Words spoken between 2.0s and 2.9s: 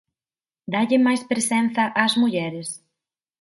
ás mulleres?